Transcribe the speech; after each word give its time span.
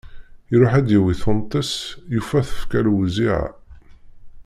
Iruḥ 0.53 0.73
ad 0.79 0.83
d-yawi 0.87 1.13
tunt-is, 1.21 1.73
yufa 2.13 2.39
tekfa 2.47 2.79
lewziεa. 2.85 3.41